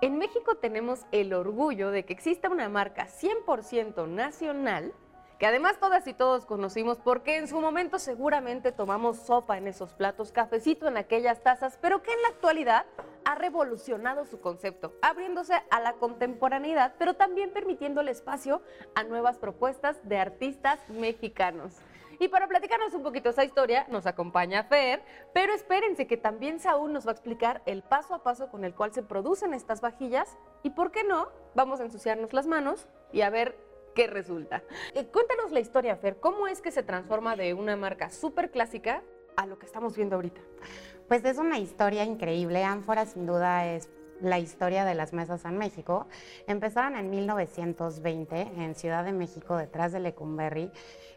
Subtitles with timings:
[0.00, 4.94] En México tenemos el orgullo de que exista una marca 100% nacional
[5.42, 9.92] que además todas y todos conocimos porque en su momento seguramente tomamos sopa en esos
[9.92, 12.86] platos, cafecito en aquellas tazas, pero que en la actualidad
[13.24, 18.62] ha revolucionado su concepto, abriéndose a la contemporaneidad, pero también permitiendo el espacio
[18.94, 21.74] a nuevas propuestas de artistas mexicanos.
[22.20, 25.02] Y para platicarnos un poquito esa historia, nos acompaña Fer,
[25.34, 28.76] pero espérense que también Saúl nos va a explicar el paso a paso con el
[28.76, 33.22] cual se producen estas vajillas y por qué no, vamos a ensuciarnos las manos y
[33.22, 34.62] a ver qué resulta.
[34.94, 39.02] Eh, cuéntanos la historia, Fer, ¿cómo es que se transforma de una marca súper clásica
[39.36, 40.40] a lo que estamos viendo ahorita?
[41.08, 43.90] Pues es una historia increíble, Ánfora sin duda es
[44.20, 46.06] la historia de las mesas en México.
[46.46, 50.70] Empezaron en 1920 en Ciudad de México, detrás de Lecumberri,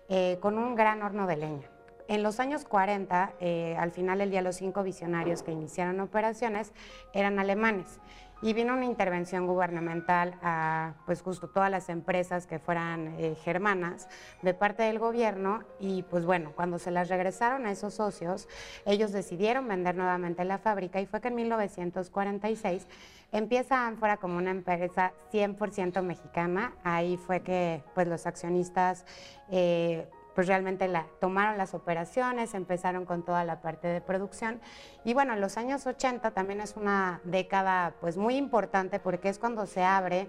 [0.10, 1.70] eh, con un gran horno de leña.
[2.08, 6.72] En los años 40, eh, al final del día, los cinco visionarios que iniciaron operaciones
[7.14, 8.00] eran alemanes
[8.46, 14.08] y vino una intervención gubernamental a pues justo todas las empresas que fueran eh, germanas
[14.44, 18.48] de parte del gobierno y pues bueno, cuando se las regresaron a esos socios,
[18.86, 22.86] ellos decidieron vender nuevamente la fábrica y fue que en 1946
[23.32, 29.08] empieza Ánfora como una empresa 100% mexicana, ahí fue que pues los accionistas
[29.50, 34.60] eh, pues realmente la, tomaron las operaciones, empezaron con toda la parte de producción.
[35.06, 39.40] Y bueno, en los años 80 también es una década pues muy importante porque es
[39.40, 40.28] cuando se abre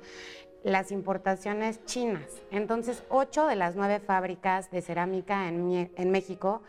[0.62, 2.42] las importaciones chinas.
[2.50, 6.62] Entonces, ocho de las nueve fábricas de cerámica en, en México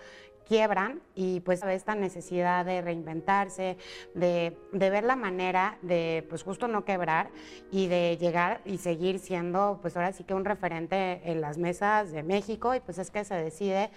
[0.48, 3.78] quiebran y pues esta necesidad de reinventarse,
[4.14, 7.30] de, ver la manera de pues justo no quebrar
[7.72, 12.12] y de llegar y seguir siendo pues ahora sí que un referente en las mesas
[12.12, 13.90] de México y pues es que se decide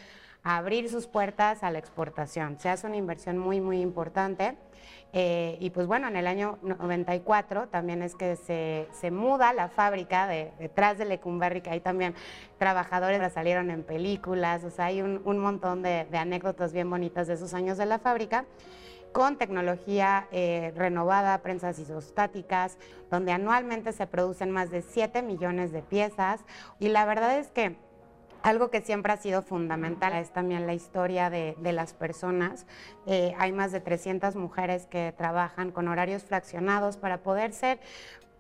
[0.43, 2.59] abrir sus puertas a la exportación.
[2.59, 4.56] Se hace una inversión muy, muy importante.
[5.12, 10.28] Eh, y pues bueno, en el año 94 también es que se, muda la fábrica
[10.28, 12.15] de, detrás de Lecumberri, que ahí también
[12.59, 17.55] trabajadores salieron en películas, o sea, hay un, montón de, anécdotas bien bonitas de esos
[17.55, 18.45] años de la fábrica
[19.11, 22.78] con tecnología eh, renovada, prensas isostáticas,
[23.11, 26.41] donde anualmente se producen más de 7 millones de piezas.
[26.78, 27.75] Y la verdad es que
[28.43, 32.67] algo que siempre ha sido fundamental es también la historia de, las personas.
[33.06, 37.81] Eh, hay más de 300 mujeres que trabajan con horarios fraccionados para poder ser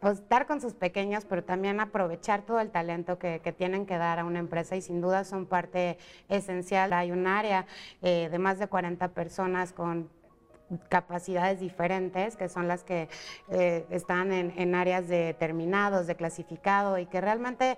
[0.00, 4.18] pues, estar con sus pequeños, pero también aprovechar todo el talento que, tienen que dar
[4.18, 6.92] a una empresa y sin duda son parte esencial.
[6.92, 7.66] Hay un área
[8.02, 10.08] eh, de más de 40 personas con
[10.88, 13.08] capacidades diferentes, que son las que
[13.50, 17.76] eh, están en, en áreas de terminados, de clasificado y que realmente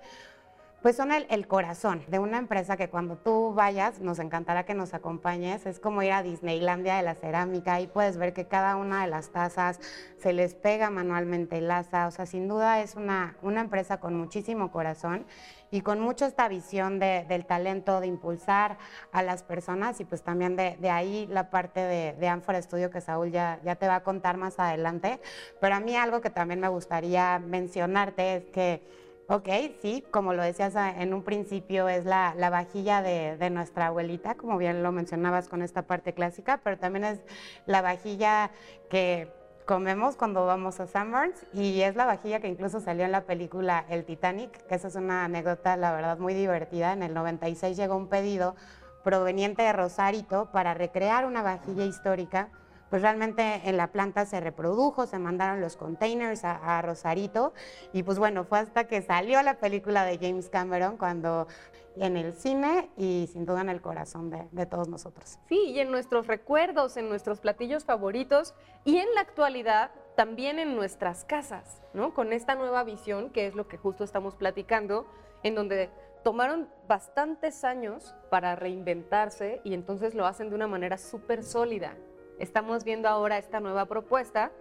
[0.83, 4.93] pues son el, corazón de una empresa que cuando tú vayas, nos encantará que nos
[4.93, 5.65] acompañes.
[5.65, 9.09] Es como ir a Disneylandia de la cerámica y puedes ver que cada una de
[9.09, 9.79] las tazas
[10.17, 12.05] se les pega manualmente el asa.
[12.07, 15.25] O sea, sin duda es una, una empresa con muchísimo corazón
[15.71, 18.77] y con mucho esta visión del talento, de impulsar
[19.13, 22.99] a las personas y pues también de, ahí la parte de, de Amphora Studio que
[22.99, 25.21] Saúl ya, ya te va a contar más adelante.
[25.61, 29.47] Pero a mí algo que también me gustaría mencionarte es que Ok,
[29.81, 34.57] sí, como lo decías ah, en un principio, es la, vajilla de, nuestra abuelita, como
[34.57, 37.19] bien lo mencionabas con esta parte clásica, pero también es
[37.65, 38.51] la vajilla
[38.89, 39.31] que
[39.65, 43.85] comemos cuando vamos a Summers y es la vajilla que incluso salió en la película
[43.89, 46.91] El Titanic, que esa es una anécdota, la verdad, muy divertida.
[46.91, 48.57] En el 96 llegó un pedido
[49.05, 52.49] proveniente de Rosarito para recrear una vajilla histórica
[52.93, 57.51] pues realmente en la planta se reprodujo, se mandaron los containers a, Rosarito
[57.91, 61.47] y pues bueno, fue hasta que salió la película de James Cameron cuando
[61.95, 65.39] en el cine y sin duda en el corazón de, de, todos nosotros.
[65.49, 68.53] Sí, y en nuestros recuerdos, en nuestros platillos favoritos
[68.85, 72.13] y en la actualidad también en nuestras casas, ¿no?
[72.13, 75.07] Con esta nueva visión, que es lo que justo estamos platicando,
[75.41, 75.89] en donde
[76.23, 81.97] tomaron bastantes años para reinventarse y entonces lo hacen de una manera súper sólida.
[82.39, 84.51] Estamos viendo ahora esta nueva propuesta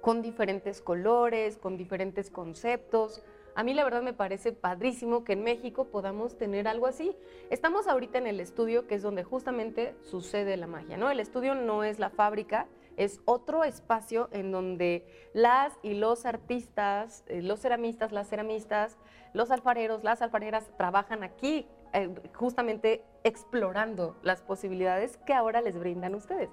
[0.00, 3.22] con diferentes colores, con diferentes conceptos.
[3.54, 7.16] A mí la verdad me parece padrísimo que en México podamos tener algo así.
[7.50, 11.10] Estamos ahorita en el estudio que es donde justamente sucede la magia, ¿no?
[11.10, 12.66] El estudio no es la fábrica,
[12.96, 18.98] es otro espacio en donde las y los artistas, eh, los ceramistas, las ceramistas,
[19.32, 26.14] los alfareros, las alfareras trabajan aquí eh, justamente explorando las posibilidades que ahora les brindan
[26.14, 26.50] ustedes.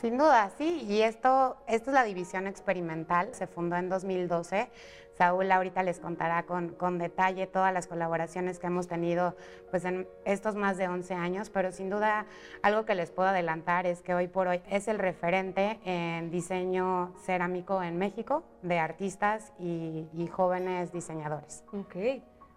[0.00, 0.84] Sin duda, sí.
[0.88, 3.34] Y esto, esto es la división experimental.
[3.34, 4.70] Se fundó en 2012.
[5.16, 9.36] Saúl ahorita les contará con, con, detalle todas las colaboraciones que hemos tenido
[9.70, 12.26] pues, en estos más de 11 años, pero sin duda
[12.62, 17.14] algo que les puedo adelantar es que hoy por hoy es el referente en diseño
[17.24, 21.62] cerámico en México de artistas y, y jóvenes diseñadores.
[21.72, 21.94] Ok,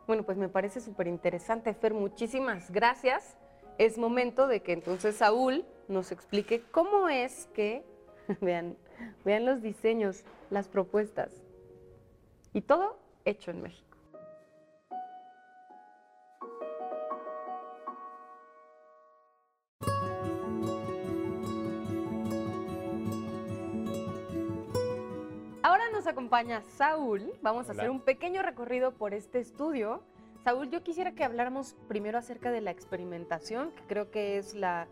[0.08, 3.38] bueno, pues me parece súper interesante, Fer, muchísimas gracias.
[3.78, 7.84] Es momento de que entonces Saúl nos explique cómo es que,
[8.42, 8.76] vean,
[9.24, 11.32] vean los diseños, las propuestas,
[12.54, 13.86] y todo hecho en México.
[25.62, 27.34] Ahora nos acompaña Saúl.
[27.42, 30.02] Vamos a hacer un pequeño recorrido por este estudio.
[30.46, 34.88] Saúl, yo quisiera que habláramos primero acerca de la experimentación, que creo que es la,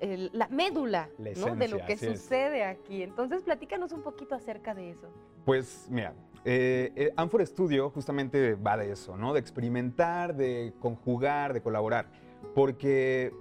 [0.00, 1.56] el- la médula La ¿no?
[1.56, 2.00] de lo que es.
[2.00, 3.02] sucede aquí.
[3.02, 5.08] Entonces, platícanos un poquito acerca de eso.
[5.44, 6.14] Pues mira,
[6.44, 9.32] eh, eh, Amphor Studio justamente va de eso, ¿no?
[9.34, 12.10] De experimentar, de conjugar, de colaborar.
[12.54, 13.32] Porque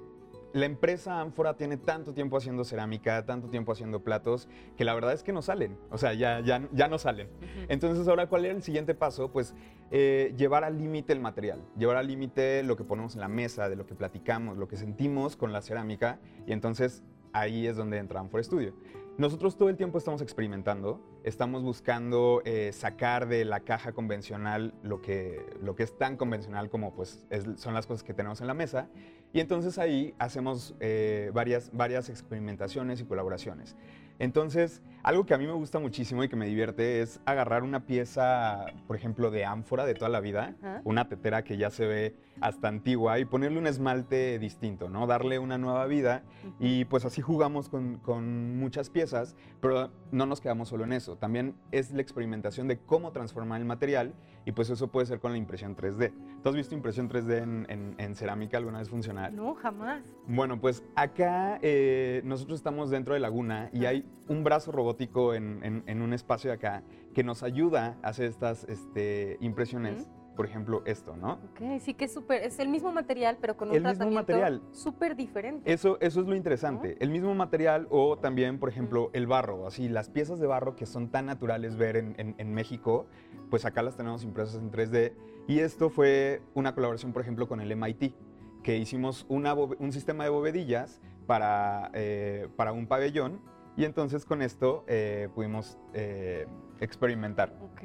[0.53, 5.13] la empresa Amphora tiene tanto tiempo haciendo cerámica, tanto tiempo haciendo platos, que la verdad
[5.13, 5.77] es que no salen.
[5.91, 7.27] O sea, ya, ya, ya no salen.
[7.69, 9.31] Entonces, ahora, ¿cuál era el siguiente paso?
[9.31, 9.53] Pues
[9.91, 13.69] eh, llevar al límite el material, llevar al límite lo que ponemos en la mesa,
[13.69, 17.03] de lo que platicamos, lo que sentimos con la cerámica, y entonces
[17.33, 18.73] ahí es donde entra Amphor Studio.
[19.17, 25.01] Nosotros todo el tiempo estamos experimentando, estamos buscando eh, sacar de la caja convencional lo
[25.01, 28.47] que, lo que es tan convencional como pues, es- son las cosas que tenemos en
[28.47, 28.89] la mesa,
[29.33, 33.75] y entonces ahí hacemos eh, varias, varias experimentaciones y colaboraciones.
[34.19, 37.86] Entonces, algo que a mí me gusta muchísimo y que me divierte es agarrar una
[37.86, 40.81] pieza, por ejemplo, de ánfora de toda la vida, Ajá.
[40.83, 45.07] una tetera que ya se ve hasta antigua y ponerle un esmalte distinto, ¿no?
[45.07, 46.24] Darle una nueva vida
[46.59, 51.15] y pues así jugamos con, con muchas piezas, pero no nos quedamos solo en eso.
[51.15, 54.13] También es la experimentación de cómo transformar el material
[54.45, 56.12] y pues eso puede ser con la impresión 3D.
[56.44, 59.31] ¿Tú has visto impresión 3D en, en- en cerámica alguna vez funcionar?
[59.33, 60.04] No, jamás.
[60.27, 65.59] Bueno, pues acá eh, nosotros estamos dentro de Laguna y hay un brazo robótico en,
[65.63, 66.83] en- en un espacio de acá
[67.13, 70.07] que nos ayuda a hacer estas este, impresiones.
[70.35, 71.39] Por ejemplo, esto, ¿no?
[71.51, 74.33] Ok, sí que es súper, es el mismo material, pero con un El mismo tratamiento
[74.33, 74.61] material.
[74.71, 75.73] súper diferente.
[75.73, 76.95] Eso, eso es lo interesante.
[76.99, 79.65] El mismo material o también, por ejemplo, el barro.
[79.65, 83.07] Así, las piezas de barro que son tan naturales ver en, en- México,
[83.49, 85.13] pues acá las tenemos impresas en 3D.
[85.47, 88.13] Y esto fue una colaboración, por ejemplo, con el MIT,
[88.61, 93.41] que hicimos una un sistema de bovedillas para, eh, para un pabellón.
[93.77, 96.47] Y entonces con esto eh, pudimos eh,
[96.81, 97.53] experimentar.
[97.62, 97.81] Ok.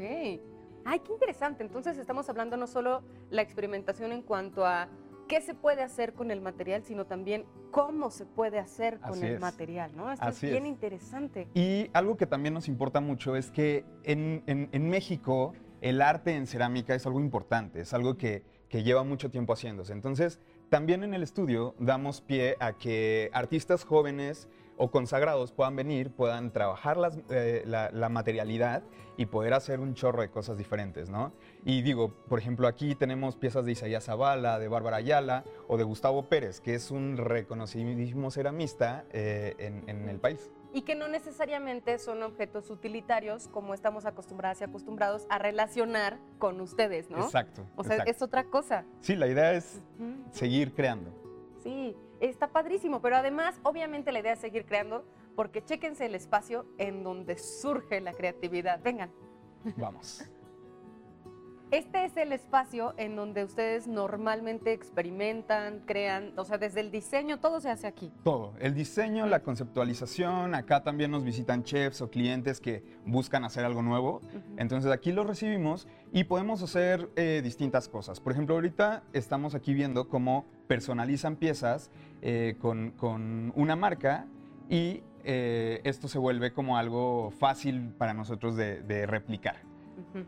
[0.85, 1.63] Ay, qué interesante.
[1.63, 4.89] Entonces estamos hablando no solo la experimentación en cuanto a
[5.29, 9.27] qué se puede hacer con el material, sino también cómo se puede hacer con Así
[9.27, 9.41] el es.
[9.41, 10.11] material, ¿no?
[10.11, 10.71] Esto Así es bien es.
[10.73, 11.49] interesante.
[11.55, 15.53] Y algo que también nos importa mucho es que en, en- en México
[15.83, 19.93] el arte en cerámica es algo importante, es algo que, que lleva mucho tiempo haciéndose.
[19.93, 24.49] Entonces, también en el estudio damos pie a que artistas jóvenes
[24.83, 28.83] o consagrados puedan venir, puedan trabajar las- eh, la, la materialidad
[29.17, 31.33] y poder hacer un chorro de cosas diferentes, ¿no?
[31.65, 35.85] Y digo, por ejemplo, aquí tenemos piezas de Isaías Zavala, de Bárbara Ayala o de
[35.85, 40.51] Gustavo Pérez, que es un reconocidísimo ceramista eh, en- en el país.
[40.73, 46.61] Y que no necesariamente son objetos utilitarios como estamos acostumbradas y acostumbrados a relacionar con
[46.61, 47.19] ustedes, ¿no?
[47.23, 47.63] Exacto.
[47.77, 48.11] O sea, exacto.
[48.11, 48.85] es otra cosa.
[48.99, 49.81] Sí, la idea es
[50.33, 51.13] seguir creando.
[51.63, 51.95] Sí,
[52.29, 57.03] está padrísimo, pero además, obviamente, la idea es seguir creando, porque chéquense el espacio en
[57.03, 58.81] donde surge la creatividad.
[58.83, 59.11] Vengan.
[59.77, 60.25] Vamos.
[61.73, 67.41] Este es el espacio en donde ustedes normalmente experimentan, crean, o sea, desde el diseño,
[67.41, 68.13] todo se hace aquí.
[68.23, 68.53] Todo.
[68.59, 70.55] El diseño, la conceptualización.
[70.55, 74.21] Acá también nos visitan chefs o clientes que buscan hacer algo nuevo.
[74.59, 78.21] Entonces aquí los recibimos y podemos hacer eh, distintas cosas.
[78.21, 84.27] Por ejemplo, ahorita estamos aquí viendo cómo personalizan piezas eh, con, con una marca
[84.69, 89.57] y eh, esto se vuelve como algo fácil para nosotros de, de replicar.
[89.97, 90.27] Ujú.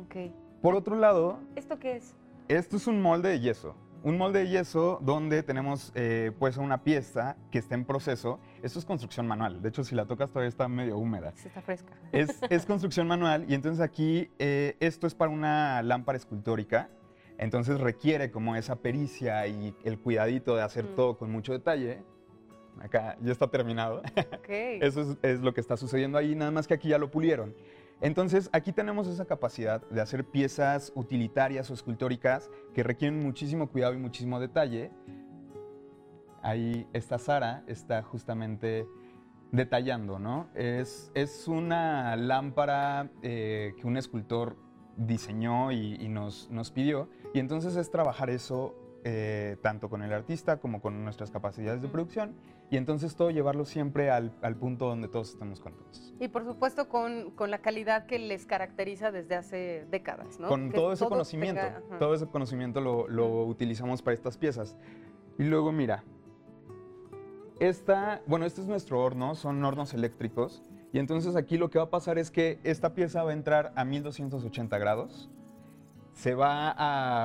[0.00, 0.32] Ok.
[0.62, 2.14] Por otro lado, ¿Esto qué es?
[2.48, 3.74] Esto es un molde de yeso.
[4.04, 8.40] Un molde de yeso donde tenemos eh, pues una pieza que está en proceso.
[8.62, 9.62] Esto es construcción manual.
[9.62, 11.32] De hecho, si la tocas todavía está medio húmeda.
[11.36, 11.92] Sí, Está fresca.
[12.10, 16.88] Es, es construcción manual y entonces aquí eh, esto es para una lámpara escultórica.
[17.38, 20.94] Entonces requiere como esa pericia y el cuidadito de hacer Mm.
[20.96, 22.02] todo con mucho detalle.
[22.80, 23.98] Acá ya está terminado.
[23.98, 24.48] Ok.
[24.48, 27.54] Eso es, es lo que está sucediendo ahí, nada más que aquí ya lo pulieron.
[28.02, 33.94] Entonces, aquí tenemos esa capacidad de hacer piezas utilitarias o escultóricas que requieren muchísimo cuidado
[33.94, 34.90] y muchísimo detalle.
[36.42, 38.88] ahí esta Sara está justamente
[39.52, 40.48] detallando, ¿no?
[40.54, 44.56] Es, es una lámpara eh, que un escultor
[44.96, 50.12] diseñó y, y nos, nos pidió, y entonces es trabajar eso eh, tanto con el
[50.12, 52.34] artista como con nuestras capacidades de producción
[52.70, 56.14] y entonces todo llevarlo siempre al, al punto donde todos estemos contentos.
[56.20, 60.48] Y por supuesto con, con, la calidad que les caracteriza desde hace décadas, ¿no?
[60.48, 64.76] Con que todo ese conocimiento, tenga- todo ese conocimiento lo, lo utilizamos para estas piezas.
[65.38, 66.04] Y luego mira,
[67.60, 70.62] esta, bueno, este es nuestro horno, son hornos eléctricos.
[70.92, 73.72] Y entonces aquí lo que va a pasar es que esta pieza va a entrar
[73.76, 75.30] a 1280 grados.
[76.12, 76.74] Se va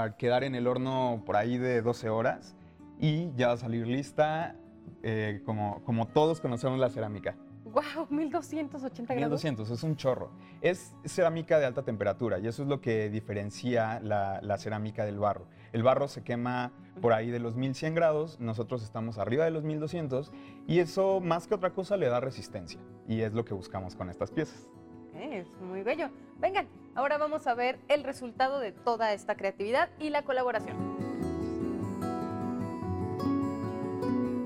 [0.03, 2.55] a quedar en el horno por ahí de 12 horas
[2.99, 4.55] y ya va a salir lista
[5.03, 7.35] eh, como, como todos conocemos la cerámica.
[7.65, 8.07] ¡Wow!
[8.09, 9.43] 1280 grados.
[9.43, 10.31] 1200, es un chorro.
[10.61, 15.19] Es cerámica de alta temperatura y eso es lo que diferencia la, la cerámica del
[15.19, 15.47] barro.
[15.73, 19.63] El barro se quema por ahí de los 1100 grados, nosotros estamos arriba de los
[19.63, 20.31] 1200
[20.65, 24.09] y eso más que otra cosa le da resistencia y es lo que buscamos con
[24.09, 24.69] estas piezas.
[25.19, 26.09] Es muy bello.
[26.39, 30.75] Vengan, ahora vamos a ver el resultado de toda esta creatividad y la colaboración.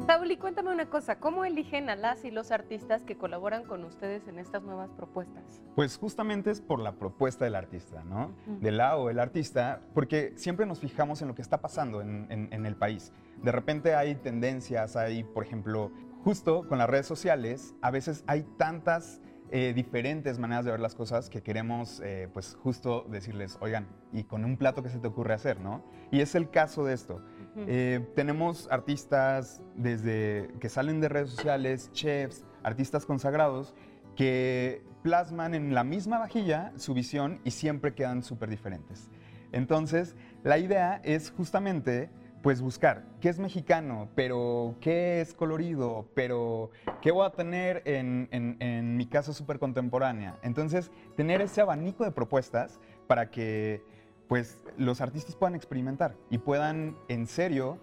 [0.07, 3.83] Saúl, y cuéntame una cosa, ¿cómo eligen a las y los artistas que colaboran con
[3.85, 5.61] ustedes en estas nuevas propuestas?
[5.75, 8.31] Pues justamente es por la propuesta del artista, ¿no?
[8.47, 8.59] Ujú.
[8.59, 12.49] Del lado del artista, porque siempre nos fijamos en lo que está pasando en, en-
[12.51, 13.13] en el país.
[13.41, 15.91] De repente hay tendencias, hay, por ejemplo,
[16.25, 19.21] justo con las redes sociales, a veces hay tantas
[19.53, 24.23] eh, diferentes maneras de ver las cosas que queremos, eh, pues justo decirles, oigan, y
[24.23, 25.83] con un plato que se te ocurre hacer, ¿no?
[26.09, 27.21] Y es el caso de esto.
[27.57, 33.75] Eh, tenemos artistas desde que salen de redes sociales, chefs, artistas consagrados,
[34.15, 39.09] que plasman en la misma vajilla su visión y siempre quedan súper diferentes.
[39.51, 42.09] Entonces, la idea es justamente
[42.41, 46.71] pues buscar qué es mexicano, pero qué es colorido, pero
[47.01, 50.39] qué voy a tener en, en- mi casa súper contemporánea.
[50.41, 53.83] Entonces, tener ese abanico de propuestas para que
[54.27, 57.77] pues los artistas puedan experimentar y puedan en serio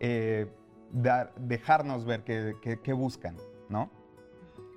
[0.00, 0.46] eh,
[0.92, 3.36] dar- dejarnos ver qué, qué- buscan,
[3.68, 3.90] ¿no?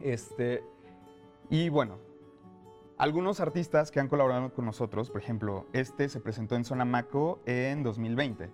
[0.02, 0.64] Este,
[1.50, 1.98] y bueno,
[2.98, 7.40] algunos artistas que han colaborado con nosotros, por ejemplo, este se presentó en Zona Maco
[7.46, 8.50] en 2020,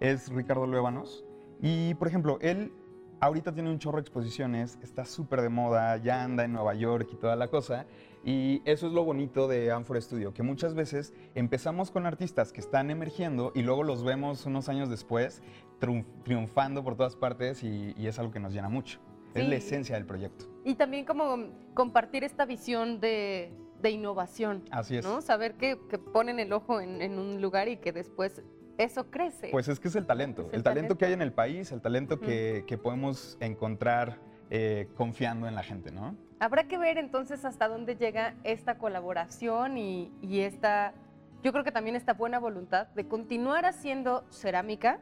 [0.00, 1.24] es Ricardo Luébanos,
[1.62, 2.72] y por ejemplo, él
[3.20, 7.08] ahorita tiene un chorro de exposiciones, está súper de moda, ya anda en Nueva York
[7.12, 7.86] y toda la cosa,
[8.24, 12.60] y eso es lo bonito de Amphora Studio, que muchas veces empezamos con artistas que
[12.60, 15.42] están emergiendo y luego los vemos unos años después
[15.80, 19.00] triunf- triunfando por todas partes y, y es algo que nos llena mucho.
[19.34, 20.46] Es la esencia del proyecto.
[20.64, 25.04] Y también como compartir esta visión de, de innovación, Así es.
[25.04, 25.20] ¿no?
[25.20, 28.42] Saber que, que ponen el ojo en, en un lugar y que después
[28.84, 29.48] eso crece.
[29.50, 30.98] Pues es que es el talento, Es el, el talento, talento.
[30.98, 34.18] que hay en el país, el talento que, que podemos encontrar
[34.50, 36.16] eh, confiando en la gente, ¿no?
[36.40, 40.94] Habrá que ver entonces hasta dónde llega esta colaboración y, y esta,
[41.42, 44.98] yo creo que también esta buena voluntad de continuar haciendo cerámica,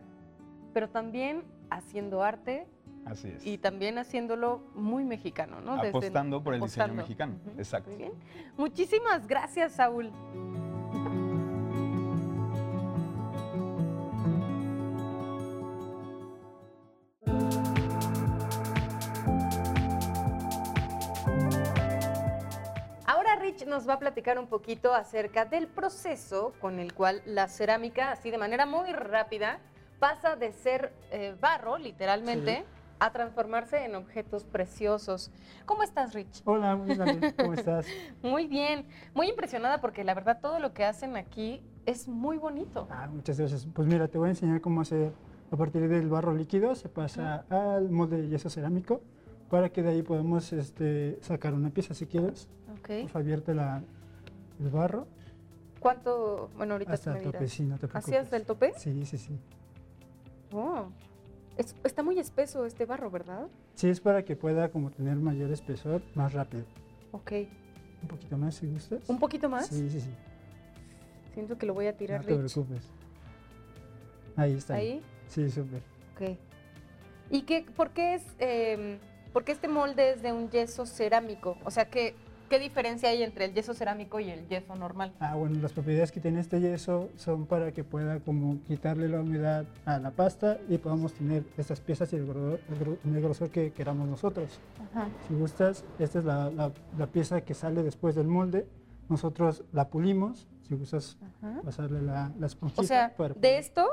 [0.75, 2.67] pero también haciendo arte
[3.07, 3.47] Así es.
[3.47, 5.77] y también haciéndolo muy mexicano, ¿no?
[5.77, 7.37] Desde- Apostando por el diseño mexicano.
[7.57, 7.89] Exacto.
[7.91, 8.13] Muy bien.
[8.57, 10.11] Muchísimas gracias, Saúl.
[23.69, 28.31] Nos va a platicar un poquito acerca del proceso con el cual la cerámica, así
[28.31, 29.61] de manera muy rápida,
[29.99, 32.65] pasa de ser eh, barro, literalmente,
[32.99, 35.31] a transformarse en objetos preciosos.
[35.67, 36.43] ¿Cómo estás, Rich?
[36.45, 37.87] Hola, muy bien, ¿cómo estás?
[38.23, 42.89] Muy bien, muy impresionada porque la verdad todo lo que hacen aquí es muy bonito.
[42.91, 43.67] Ah, muchas gracias.
[43.73, 45.13] Pues mira, te voy a enseñar cómo hacer
[45.51, 49.01] a partir del barro líquido, se pasa al molde de yeso cerámico
[49.49, 52.49] para que de ahí podamos este, sacar una pieza si quieres.
[52.89, 53.03] Ok.
[53.03, 53.83] Pues abierta la,
[54.61, 55.07] el barro
[55.81, 56.51] ¿Cuánto?
[56.57, 58.05] Bueno, ahorita hasta el tope, sí, no te preocupes.
[58.05, 58.73] ¿Así hasta el tope?
[58.77, 59.39] Sí, sí, sí.
[60.53, 60.87] Oh.
[61.57, 63.47] Es- está muy espeso este barro, ¿verdad?
[63.75, 66.65] Sí, es para que pueda como tener mayor espesor más rápido.
[67.13, 67.33] Ok.
[68.03, 69.09] Un poquito más si gustas.
[69.09, 69.69] ¿Un poquito más?
[69.69, 70.11] Sí, sí, sí.
[71.35, 72.53] Siento que lo voy a tirar, no te Rich.
[72.55, 72.89] preocupes.
[74.37, 74.75] Ahí está.
[74.75, 75.03] Ahí.
[75.29, 75.83] Sí, súper.
[76.15, 76.37] Ok.
[77.31, 78.99] ¿Y qué, por, qué es, em,
[79.33, 81.57] por qué este molde es de un yeso cerámico?
[81.65, 82.15] O sea, ¿qué,
[82.49, 85.13] ¿qué diferencia hay entre el yeso cerámico y el yeso normal?
[85.21, 89.21] Ah, bueno, las propiedades que tiene este yeso son para que pueda como quitarle la
[89.21, 92.61] humedad a la pasta y podamos tener estas piezas y el grosor,
[93.05, 94.59] el grosor que queramos nosotros.
[94.93, 95.09] Ajá.
[95.29, 98.67] Si gustas, esta es la, la- la pieza que sale después del molde.
[99.09, 100.47] Nosotros la pulimos.
[100.69, 101.63] Si gustas, Ajá.
[101.65, 102.83] pasarle la, la esponjita.
[102.83, 103.87] O sea, para de esto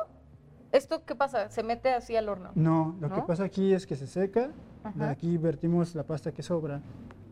[0.72, 1.50] ¿Esto qué pasa?
[1.52, 2.50] ¿Se mete así al horno?
[2.56, 3.26] No, lo que ¿No?
[3.26, 5.10] pasa aquí es que se seca, de Ajá.
[5.12, 6.82] aquí vertimos la pasta que sobra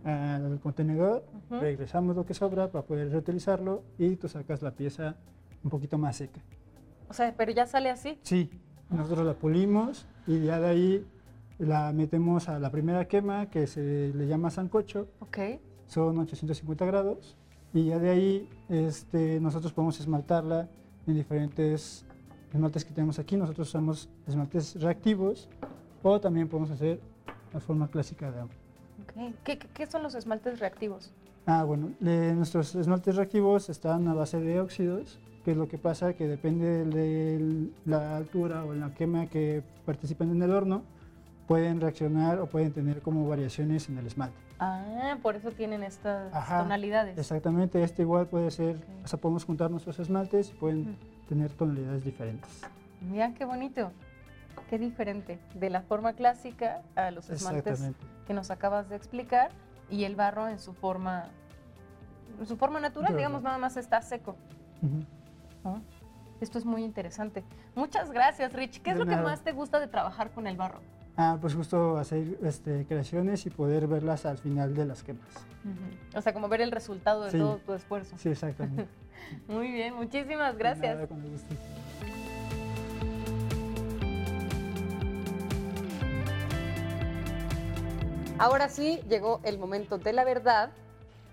[0.03, 1.59] al contenedor, Ujú.
[1.61, 5.15] regresamos lo que sobra para poder reutilizarlo y tú sacas la pieza
[5.63, 6.41] un poquito más seca.
[7.09, 8.17] O sea, pero ya sale así.
[8.21, 8.49] Sí,
[8.89, 11.07] nosotros la pulimos y ya de ahí
[11.59, 15.37] la metemos a la primera quema que se le llama sancocho, Ok.
[15.87, 17.37] son 850 grados
[17.73, 20.69] y ya de ahí este, nosotros podemos esmaltarla
[21.07, 22.05] en diferentes
[22.51, 23.37] esmaltes que tenemos aquí.
[23.37, 25.49] Nosotros usamos esmaltes reactivos
[26.01, 26.99] o también podemos hacer
[27.53, 28.53] la forma clásica de agua.
[29.43, 31.11] ¿Qué, son los esmaltes reactivos?
[31.45, 36.13] Ah, bueno, nuestros esmaltes reactivos están a base de óxidos, que es lo que pasa
[36.13, 40.83] que depende de la altura o la quema que participen en el horno,
[41.47, 44.37] pueden reaccionar o pueden tener como variaciones en el esmalte.
[44.59, 47.17] Ah, por eso tienen estas Ajá, tonalidades.
[47.17, 49.05] Exactamente, este igual puede ser, Ok.
[49.05, 52.61] o sea, podemos juntar nuestros esmaltes y pueden tener tonalidades diferentes.
[53.01, 53.91] Mira qué bonito.
[54.69, 55.39] Qué diferente.
[55.55, 58.05] De la forma clásica a los esmaltes Exactamente.
[58.25, 59.51] Que nos acabas de explicar
[59.89, 61.25] y el barro en su forma,
[62.39, 64.35] en su forma natural, digamos, nada más está seco.
[66.41, 67.43] Esto es muy interesante.
[67.75, 68.81] Muchas gracias, Rich.
[68.81, 70.79] ¿Qué es De lo que más te gusta de trabajar con el barro?
[71.15, 75.29] Ah, pues justo hacer este, creaciones y poder verlas al final de las quemas.
[76.15, 77.37] O sea, como ver el resultado de Sí.
[77.37, 78.17] todo tu esfuerzo.
[78.17, 78.87] Sí, exactamente.
[79.47, 80.95] Muy bien, muchísimas De gracias.
[80.95, 81.07] nada.
[88.39, 90.71] Ahora sí llegó el momento de la verdad,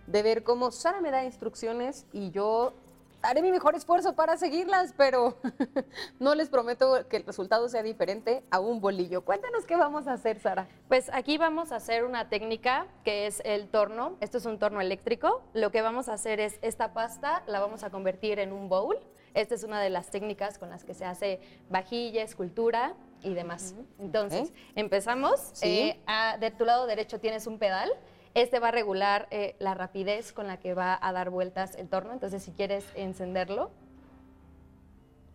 [0.07, 2.75] de ver cómo Sara me da instrucciones y yo
[3.23, 5.37] haré mi mejor esfuerzo para seguirlas, pero
[6.19, 9.23] no les prometo que el resultado sea diferente a un bolillo.
[9.25, 10.69] Cuéntanos qué vamos a hacer, Sara.
[10.88, 14.16] Pues aquí vamos a hacer una técnica que es el torno.
[14.21, 15.42] Esto es un torno eléctrico.
[15.54, 18.99] Lo que vamos a hacer es esta pasta la vamos a convertir en un bowl.
[19.35, 23.75] Esta es una de las técnicas con las que se hace vajilla, escultura y demás.
[23.99, 25.41] Entonces, empezamos.
[25.53, 25.67] Sí.
[25.67, 27.91] Eh, a- de tu lado derecho tienes un pedal.
[28.35, 31.89] Este va a regular eh, la rapidez con la que va a dar vueltas el
[31.89, 32.13] torno.
[32.13, 33.71] Entonces, si quieres encenderlo,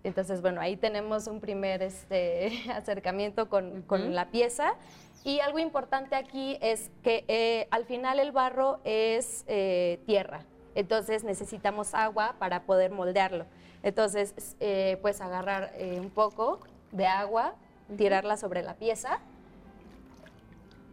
[0.06, 4.76] entonces, bueno, ahí tenemos un primer este, acercamiento con, la pieza.
[5.24, 11.24] Y algo importante aquí es que eh, al final el barro es eh, tierra, entonces
[11.24, 13.48] necesitamos agua para poder moldearlo.
[13.86, 16.60] Entonces, eh, puedes agarrar eh, un poco
[16.92, 17.56] de agua,
[17.96, 19.20] tirarla sobre la pieza.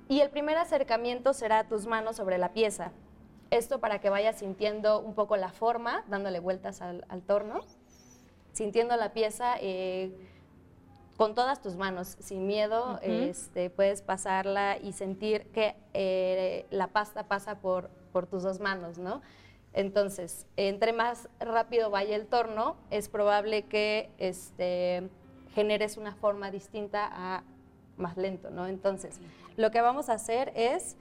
[0.08, 2.92] Y el primer acercamiento será tus manos sobre la pieza.
[3.50, 7.62] Esto para que vayas sintiendo un poco la forma, dándole vueltas al, al torno
[8.52, 10.12] sintiendo la pieza eh,
[11.16, 13.00] con todas tus manos, sin miedo, Ujú.
[13.02, 18.98] este, puedes pasarla y sentir que eh, la pasta pasa por, por tus dos manos,
[18.98, 19.22] ¿no?
[19.74, 25.08] Entonces, entre más rápido vaya el torno, es probable que este,
[25.54, 27.42] generes una forma distinta a
[27.96, 28.66] más lento, ¿no?
[28.66, 29.18] Entonces,
[29.56, 30.96] lo que vamos a hacer es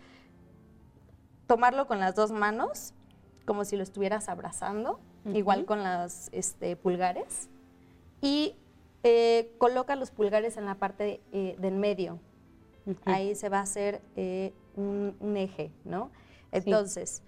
[1.48, 2.94] tomarlo con las dos manos,
[3.46, 5.00] como si lo estuvieras abrazando,
[5.34, 7.50] igual con los este, pulgares,
[8.22, 8.56] y
[9.04, 12.20] eh, coloca los pulgares en la parte eh, del medio.
[13.06, 16.10] Ahí se va a hacer eh, un, un eje, ¿no?
[16.52, 17.22] Entonces,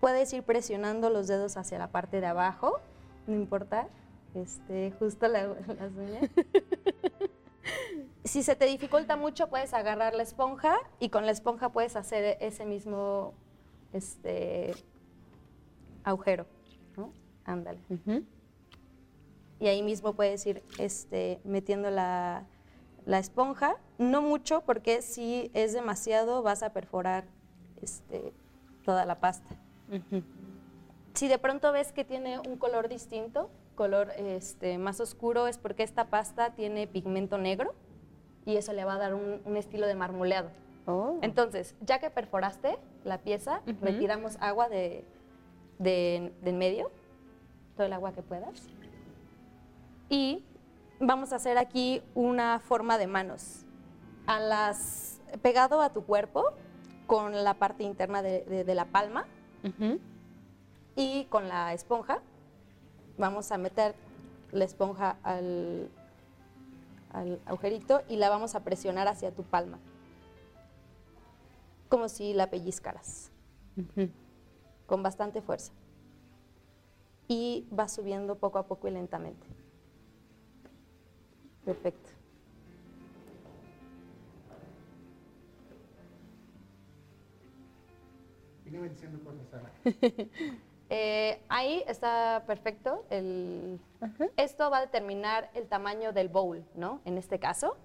[0.00, 2.80] puedes ir presionando los dedos hacia la parte de abajo,
[3.26, 3.88] no importa,
[4.34, 6.30] este, justo la- las uñas.
[8.24, 12.38] si se te dificulta mucho, puedes agarrar la esponja y con la esponja puedes hacer
[12.40, 13.34] ese mismo
[13.92, 14.74] este,
[16.04, 16.46] agujero,
[16.96, 17.12] ¿no?
[17.44, 17.80] Ándale.
[19.58, 22.46] Y ahí mismo puedes ir este, metiendo la,
[23.04, 27.24] la esponja, no mucho porque si es demasiado vas a perforar
[27.82, 28.32] este,
[28.84, 29.56] toda la pasta.
[31.14, 35.82] Si de pronto ves que tiene un color distinto, color este, más oscuro, es porque
[35.82, 37.74] esta pasta tiene pigmento negro
[38.46, 40.50] y eso le va a dar un, un estilo de marmoleado.
[41.22, 43.76] Entonces, ya que perforaste la pieza, Ujú.
[43.84, 45.04] retiramos agua de,
[45.78, 46.90] de, de en medio,
[47.76, 48.68] todo el agua que puedas.
[50.08, 50.44] Y
[50.98, 53.64] vamos a hacer aquí una forma de manos.
[54.26, 56.44] A las, pegado a tu cuerpo,
[57.06, 59.26] con la parte interna de, de- de la palma
[60.96, 62.20] y con la esponja,
[63.18, 63.94] vamos a meter
[64.52, 65.90] la esponja al,
[67.12, 69.78] al agujerito y la vamos a presionar hacia tu palma,
[71.88, 73.30] como si la pellizcaras,
[74.86, 75.72] con bastante fuerza.
[77.28, 79.46] Y va subiendo poco a poco y lentamente.
[81.64, 82.10] Perfecto.
[90.92, 93.04] Eh, ahí está perfecto.
[93.10, 93.78] El,
[94.36, 97.00] Esto va a determinar el tamaño del bowl, ¿no?
[97.04, 97.76] En este caso.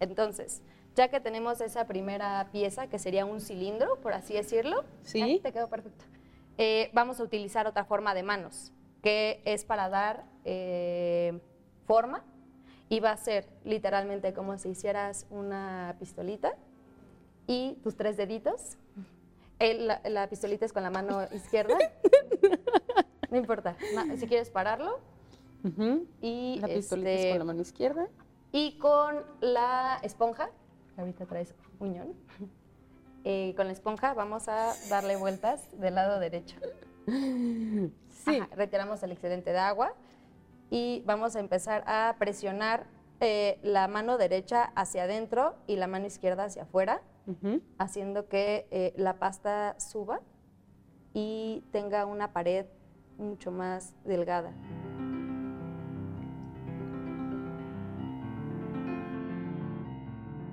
[0.00, 0.62] Entonces,
[0.94, 4.84] ya que tenemos esa primera pieza, que sería un cilindro, por así decirlo.
[5.02, 5.40] Sí.
[5.42, 6.06] Te quedó perfecto.
[6.56, 11.38] Eh, vamos a utilizar otra forma de manos, que es para dar eh,
[11.86, 12.24] forma
[12.88, 16.54] y va a ser literalmente como si hicieras una pistolita
[17.46, 18.76] y tus tres deditos.
[19.64, 21.76] El- la, la pistolita es con la mano izquierda.
[23.30, 23.76] No importa.
[24.18, 24.98] si quieres pararlo.
[26.20, 28.08] Y, La pistolita es este, con la mano izquierda.
[28.52, 30.50] y con la esponja,
[30.98, 32.12] ahorita traes uñón,
[33.24, 36.56] eh, con la esponja vamos a darle vueltas del lado derecho.
[37.06, 38.38] Sí.
[38.40, 39.94] Ajá, retiramos el excedente de agua
[40.70, 42.86] y vamos a empezar a presionar
[43.20, 47.00] eh, la mano derecha hacia adentro y la mano izquierda hacia afuera,
[47.78, 50.20] Haciendo que eh, la pasta suba
[51.14, 52.66] y tenga una pared
[53.16, 54.52] mucho más delgada.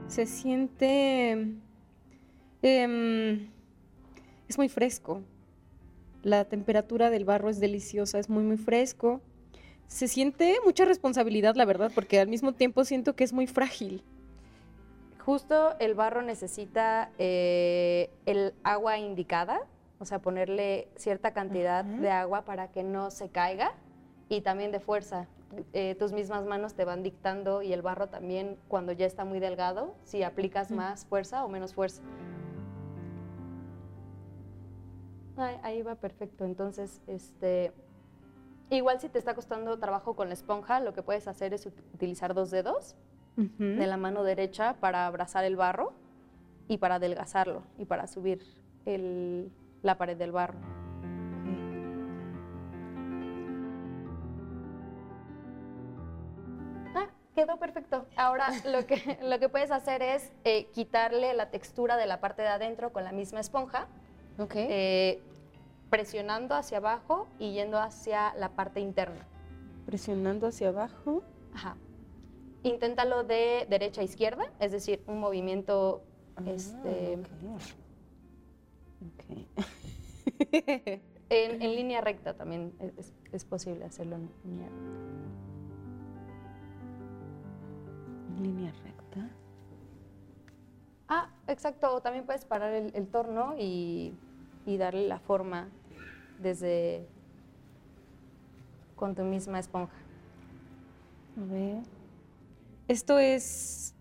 [0.07, 1.31] Se siente...
[2.61, 3.49] em,
[4.47, 5.21] es muy fresco.
[6.23, 9.21] La temperatura del barro es deliciosa, es muy, muy fresco.
[9.87, 14.03] Se siente mucha responsabilidad, la verdad, porque al mismo tiempo siento que es muy frágil.
[15.25, 19.61] Justo el barro necesita eh, el agua indicada,
[19.99, 23.73] o sea, ponerle cierta cantidad de agua para que no se caiga
[24.29, 25.27] y también de fuerza.
[25.73, 29.39] Eh, tus mismas manos te van dictando y el barro también cuando ya está muy
[29.39, 32.01] delgado, si aplicas más fuerza o menos fuerza.
[35.37, 36.45] Ay, ahí va perfecto.
[36.45, 37.73] Entonces, este,
[38.69, 41.83] igual si te está costando trabajo con la esponja, lo que puedes hacer es ut-
[41.93, 42.95] utilizar dos dedos
[43.35, 45.93] de la mano derecha para abrazar el barro
[46.67, 48.43] y para adelgazarlo y para subir
[48.85, 49.51] el-
[49.83, 50.59] la pared del barro.
[56.95, 58.05] Ah, quedó perfecto.
[58.15, 62.41] Ahora lo que, lo que puedes hacer es eh, quitarle la textura de la parte
[62.41, 63.87] de adentro con la misma esponja,
[64.55, 65.21] eh,
[65.89, 69.25] presionando hacia abajo y yendo hacia la parte interna.
[69.85, 71.23] Presionando hacia abajo.
[71.53, 71.75] Ajá.
[72.63, 76.03] Inténtalo de derecha a izquierda, es decir, un movimiento
[76.45, 77.17] este,
[79.01, 79.23] Ok.
[81.29, 84.91] en, en línea recta también es- es, es posible hacerlo en línea recta.
[88.41, 89.29] Línea recta.
[91.07, 91.95] Ah, exacto.
[91.95, 94.13] o También puedes parar el, el torno y,
[94.65, 95.69] y darle la forma
[96.39, 97.05] desde
[98.95, 99.95] con tu misma esponja.
[101.39, 101.77] A ver.
[102.91, 103.95] Esto es,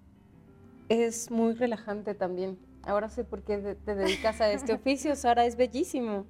[0.89, 2.59] es muy relajante también.
[2.83, 6.27] Ahora sé por qué te dedicas a este oficio, Sara, es bellísimo.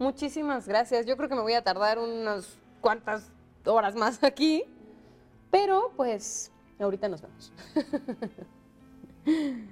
[0.00, 1.06] Muchísimas gracias.
[1.06, 3.30] Yo creo que me voy a tardar unas cuantas
[3.64, 4.64] horas más aquí,
[5.52, 7.52] pero pues ahorita nos vemos.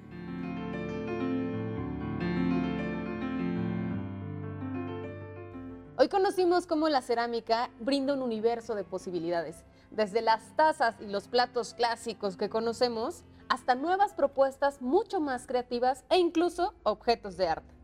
[6.01, 11.29] Hoy conocimos cómo la cerámica brinda un universo de posibilidades, desde las tazas y los
[11.29, 17.75] platos clásicos que conocemos hasta nuevas propuestas mucho más creativas e incluso objetos de arte.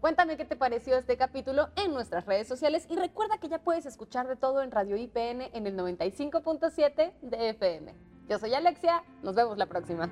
[0.00, 3.84] Cuéntame qué te pareció este capítulo en nuestras redes sociales y recuerda que ya puedes
[3.84, 7.94] escuchar de todo en Radio IPN en el 95.7 de FM.
[8.28, 10.08] Yo soy Alexia, nos vemos la próxima.